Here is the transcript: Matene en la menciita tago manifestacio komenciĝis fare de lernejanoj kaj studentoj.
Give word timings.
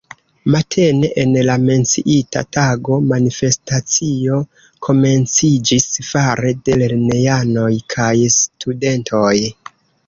Matene 0.53 1.09
en 1.23 1.35
la 1.49 1.57
menciita 1.65 2.43
tago 2.57 2.97
manifestacio 3.11 4.41
komenciĝis 4.89 5.89
fare 6.11 6.57
de 6.71 6.81
lernejanoj 6.85 7.71
kaj 7.99 8.13
studentoj. 8.41 9.37